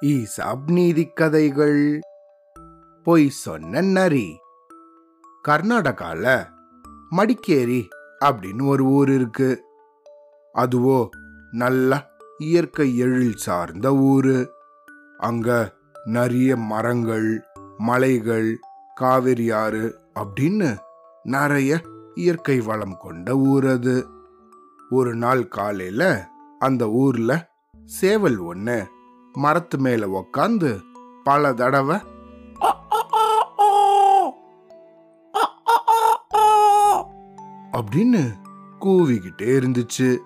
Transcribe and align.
ESAB 0.00 0.70
நீதி 0.70 1.06
கதைகள். 1.06 2.00
பொய் 3.02 3.28
சொன்ன 3.28 3.80
நரி. 3.80 4.38
கர்நாடகால 5.48 6.48
மடிக்கேரி 7.10 7.88
அப்படின்னு 8.24 8.66
ஒரு 8.66 8.84
ஊர் 8.84 9.10
இருக்கு. 9.10 9.64
அதுவோ 10.54 11.08
நல்ல 11.50 12.10
இயற்கை 12.38 12.96
எழில் 12.96 13.36
சார்ந்த 13.36 13.94
ஊரு. 13.94 14.52
அங்க 15.18 15.74
நிறைய 16.04 16.56
மரங்கள் 16.56 17.44
மலைகள் 17.78 18.58
காவிரி 18.94 19.50
ஆறு 19.50 20.00
அப்படின்னு 20.14 20.78
நிறைய 21.22 21.80
இயற்கை 22.14 22.60
வளம் 22.60 22.96
கொண்ட 22.96 23.36
ஊர் 23.36 23.66
அது. 23.66 24.08
ஒரு 24.90 25.14
நாள் 25.14 25.48
காலையில 25.48 26.28
அந்த 26.58 26.88
ஊர்ல 26.88 27.50
சேவல் 27.84 28.38
ஒண்ணு 28.42 28.86
மரத்து 29.32 29.78
மேல 29.78 30.06
உக்காந்து 30.06 30.80
பல 31.24 31.52
தடவை 31.52 31.96
அப்படின்னு 37.72 38.22
கூவிக்கிட்டே 38.80 39.50
இருந்துச்சு. 39.58 40.18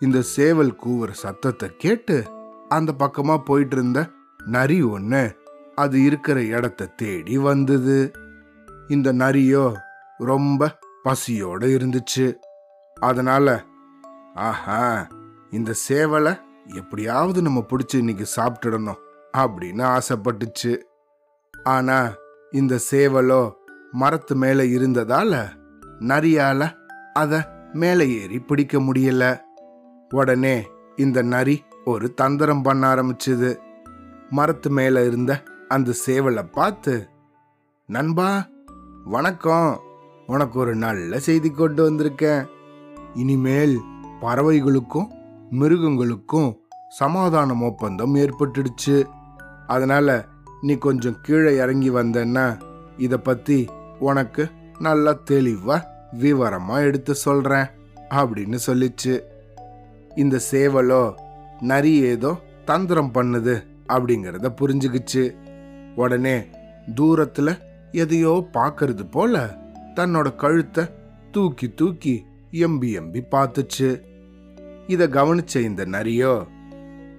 இந்த 0.00 0.22
சேவல் 0.22 0.78
கூவுற 0.86 1.10
சத்தத்தை 1.10 1.70
கேட்டு 1.76 2.24
அந்த 2.68 2.94
பக்கமா 2.98 3.44
போயிட்டு 3.44 3.76
இருந்த 3.76 4.08
நரி 4.44 4.84
ஒண்ணு 4.84 5.36
அது 5.74 6.02
இருக்கிற 6.02 6.42
இடத்த 6.42 6.86
தேடி 6.86 7.38
வந்தது. 7.38 8.12
இந்த 8.88 9.12
நரியோ 9.12 9.74
ரொம்ப 10.18 10.78
பசியோட 11.04 11.62
இருந்துச்சு. 11.76 12.36
அதனால 12.94 13.64
ஆஹா 14.34 15.06
இந்த 15.50 15.74
சேவலை 15.88 16.40
எப்படியாவது 16.66 17.42
நம்ம 17.42 17.64
பிடிச்சி 17.70 17.96
இன்னைக்கு 17.96 18.26
சாப்பிட்டுடணும் 18.36 18.96
அப்படின்னு 19.36 19.98
ஆசைப்பட்டுச்சு. 19.98 20.76
ஆனா 21.62 22.12
இந்த 22.50 22.78
சேவலோ 22.90 23.52
மரத்து 23.90 24.36
மேல 24.36 24.62
இருந்ததால 24.62 25.48
நரியால 25.98 26.72
அத 27.12 27.48
மேலே 27.72 28.20
ஏறி 28.20 28.38
பிடிக்க 28.38 28.78
முடியல. 28.78 29.40
உடனே 30.14 30.68
இந்த 30.96 31.22
நரி 31.22 31.62
ஒரு 31.84 32.14
தந்திரம் 32.14 32.62
பண்ண 32.62 32.94
ஆரம்பிச்சுது. 32.94 33.56
மரத்து 34.30 34.70
மேல 34.70 35.06
இருந்த 35.06 35.42
அந்த 35.68 35.92
சேவலை 36.06 36.52
பார்த்து 36.52 37.08
நண்பா 37.86 38.48
வணக்கம். 39.04 39.80
உனக்கு 40.26 40.58
ஒரு 40.58 40.76
நல்ல 40.76 41.18
செய்தி 41.18 41.50
கொண்டு 41.50 41.90
வந்திருக்கேன். 41.90 42.46
இனிமேல் 43.14 43.80
பறவைகளுக்கும் 44.20 45.18
மிருகங்களுக்கும் 45.50 46.60
சமாதானம் 46.88 47.62
ஒப்பந்தம் 47.62 48.14
ஏற்பட்டுடுச்சு. 48.14 49.04
அதனால 49.66 50.24
நீ 50.60 50.74
கொஞ்சம் 50.74 51.20
கீழே 51.22 51.56
இறங்கி 51.56 51.90
வந்தன்னா 51.90 52.60
இதை 52.96 53.18
பத்தி 53.18 53.68
உனக்கு 53.98 54.50
நல்லா 54.78 55.16
தெளிவா 55.30 55.82
விவரமா 56.18 56.76
எடுத்து 56.80 57.14
சொல்றேன் 57.14 57.66
அப்படின்னு 58.10 58.58
சொல்லிச்சு. 58.66 59.20
இந்த 60.16 60.40
சேவலோ 60.50 61.14
நரி 61.60 62.00
ஏதோ 62.00 62.36
தந்திரம் 62.64 63.10
பண்ணுது 63.14 63.66
அப்படிங்கிறத 63.88 64.48
புரிஞ்சுக்கிச்சு 64.60 65.34
உடனே 65.94 66.44
தூரத்துல 66.94 67.58
எதையோ 67.92 68.46
பார்க்கறது 68.52 69.10
போல 69.10 69.56
தன்னோட 69.94 70.34
கழுத்தை 70.34 70.84
தூக்கி 71.30 71.68
தூக்கி 71.70 72.26
எம்பி 72.52 72.88
எம்பி 73.00 73.20
பார்த்துச்சு 73.30 74.08
இதை 74.90 75.06
கவனிச்ச 75.06 75.56
இந்த 75.56 75.84
நரியோ 75.84 76.46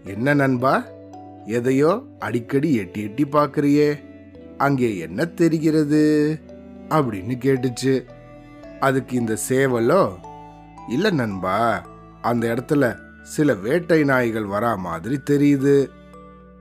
என்ன 0.03 0.33
நண்பா? 0.33 0.86
எதையோ 1.45 2.03
அடிக்கடி 2.19 2.75
எட்டி 2.75 3.02
எட்டி 3.02 3.23
பார்க்கறியே 3.23 3.99
அங்கே 4.58 4.98
என்ன 4.98 5.26
தெரிகிறது? 5.26 6.02
அப்படின்னு 6.89 7.36
கேட்டுச்சு. 7.39 8.04
அதுக்கு 8.80 9.15
இந்த 9.15 9.37
சேவலோ 9.49 10.14
இல்ல 10.87 11.09
நண்பா 11.09 11.86
அந்த 12.21 12.48
இடத்துல 12.48 12.98
சில 13.21 13.54
வேட்டை 13.54 14.03
நாய்கள் 14.03 14.45
வரா 14.45 14.77
மாதிரி 14.77 15.20
தெரியுது. 15.30 15.88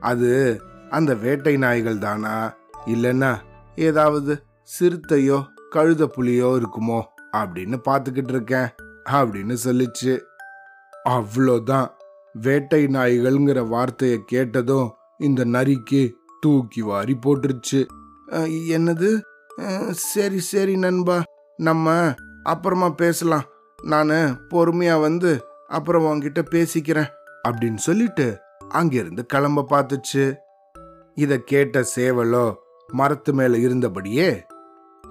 அது 0.01 0.63
அந்த 0.91 1.15
வேட்டை 1.15 1.57
நாய்கள் 1.57 1.99
தானா? 1.99 2.55
இல்லைன்னா 2.87 3.37
ஏதாவது 3.77 4.43
சிறுத்தையோ 4.81 5.47
கழுத 5.75 6.07
புலியோ 6.17 6.51
இருக்குமோ? 6.59 7.03
அப்படின்னு 7.33 7.81
பார்த்துக்கிட்டு 7.89 8.29
இருக்கேன் 8.29 8.69
அப்படின்னு 9.05 9.57
சொல்லிச்சு. 9.65 10.21
அவ்வளோதான். 11.09 11.89
வேட்டை 12.33 12.85
நாய்கள்ங்கிற 12.87 13.69
வார்த்தையை 13.69 14.19
கேட்டதும் 14.27 14.89
இந்த 15.19 15.45
நரிக்கு 15.45 16.13
தூக்கி 16.41 16.83
வாரி 16.83 17.17
போட்டுருச்சு. 17.27 17.81
என்னது? 18.77 19.11
சரி 19.91 20.41
சரி 20.41 20.77
நண்பா. 20.77 21.23
நம்ம 21.57 22.15
அப்புறமா 22.43 22.89
பேசலாம். 22.91 23.49
நான் 23.83 24.11
பொறுமையா 24.51 25.01
வந்து 25.01 25.45
அப்புறம் 25.69 26.05
உங்ககிட்ட 26.05 26.41
பேசிக்கிறேன் 26.51 27.11
அப்படின்னு 27.49 27.81
சொல்லிட்டு 27.89 28.39
அங்கிருந்து 28.69 29.27
கிளம்ப 29.27 29.67
பார்த்துச்சு. 29.71 30.25
இதை 31.15 31.45
கேட்ட 31.45 31.85
சேவலோ 31.97 32.55
மரத்து 32.93 33.33
மேல 33.33 33.57
இருந்தபடியே 33.57 34.41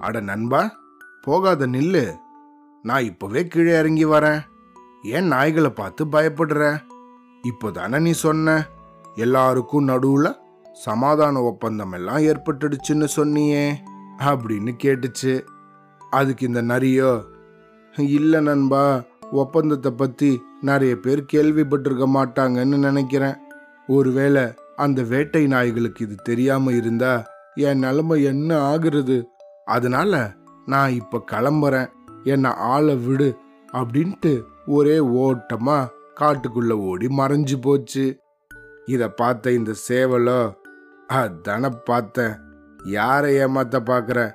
அட 0.00 0.20
நண்பா 0.20 0.62
போகாத 1.22 1.66
நில்லு. 1.66 2.04
நான் 2.82 3.04
இப்பவே 3.04 3.46
கீழே 3.46 3.78
இறங்கி 3.78 4.04
வரேன். 4.04 4.40
ஏன் 5.02 5.32
நாய்களை 5.32 5.68
பார்த்து 5.68 6.06
பயப்படுற? 6.06 6.80
இப்போதானே 7.42 8.00
நீ 8.00 8.10
சொன்ன. 8.10 8.66
எல்லாருக்கும் 9.14 9.88
நடுவுல 9.88 10.34
சமாதான 10.72 11.42
ஒப்பந்தம் 11.42 11.92
எல்லாம் 11.92 12.16
ஏற்பட்டுடுச்சுன்னு 12.16 13.08
சொன்னியே. 13.16 13.72
அப்படின்னு 14.18 14.72
கேட்டுச்சு. 14.82 15.40
அதுக்கு 16.10 16.46
இந்த 16.46 16.62
நரியோ 16.62 17.24
இல்லை 17.96 18.40
நண்பா 18.40 19.02
ஒப்பந்தத்தை 19.32 19.92
பத்தி 19.92 20.42
நிறைய 20.60 20.96
பேர் 20.96 21.24
கேள்விப்பட்டிருக்க 21.32 22.06
மாட்டாங்கன்னு 22.14 22.78
நினைக்கிறேன். 22.78 23.34
ஒருவேளை 23.86 24.42
அந்த 24.76 25.02
வேட்டை 25.02 25.46
நாய்களுக்கு 25.46 26.04
இது 26.04 26.14
தெரியாம 26.14 26.72
இருந்தா 26.72 27.26
என் 27.54 27.78
நிலைமை 27.78 28.22
என்ன 28.22 28.76
ஆகுறது? 28.76 29.24
அதனால 29.64 30.32
நான் 30.66 30.90
இப்ப 30.90 31.24
கிளம்புறேன். 31.32 31.90
என்னை 32.24 32.50
ஆளை 32.50 32.96
விடு. 32.96 33.36
அப்படின்ட்டு 33.72 34.42
ஒரே 34.70 34.98
ஓட்டமா 34.98 35.78
காட்டுக்குள்ள 36.20 36.70
ஓடி 36.70 37.06
மறைஞ்சு 37.06 37.56
போச்சு. 37.60 38.04
இத 38.86 39.08
பார்த்த 39.10 39.50
இந்த 39.50 39.72
சேவலோ 39.88 40.52
அதான 41.08 41.70
பார்த்தேன். 41.84 42.34
யாரை 42.84 43.34
ஏமாத்த 43.34 43.78
பாக்குற 43.90 44.32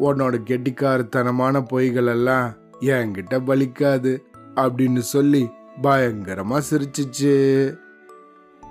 உன்னோட 0.00 0.36
கெட்டிக்காரத்தனமான 0.50 1.64
பொய்கள் 1.72 2.06
எல்லாம் 2.06 2.54
என்கிட்ட 2.80 3.34
பலிக்காது 3.46 4.12
அப்படின்னு 4.54 4.98
சொல்லி 4.98 5.42
பயங்கரமா 5.82 6.62
சிரிச்சிச்சு. 6.70 7.34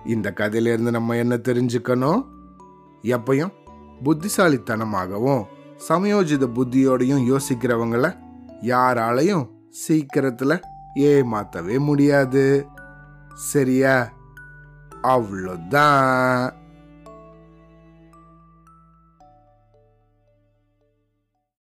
இந்த 0.05 0.33
கதையிலேருந்து 0.35 0.89
நம்ம 0.89 1.17
என்ன 1.17 1.35
தெரிஞ்சுக்கணும்? 1.35 2.21
எப்பையும் 3.03 3.53
புத்திசாலித்தனமாகவும் 4.03 5.43
சமயோஜித 5.87 6.47
புத்தியோடையும் 6.55 7.25
யோசிக்கிறவங்கள 7.31 8.17
யாராலையும் 8.61 9.45
சீக்கிரத்துல 9.87 10.59
ஏமாத்தவே 10.95 11.79
முடியாது. 11.79 12.67
சரியா? 13.33 14.11
அவ்வளோதான். 15.01 16.53